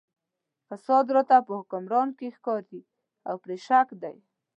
فساد 0.67 1.05
راته 1.15 1.37
په 1.47 1.53
حکمران 1.59 2.09
کې 2.17 2.35
ښکاري 2.37 2.81
او 3.29 3.35
پرې 3.43 3.57
شک 3.67 3.87
دی. 4.01 4.17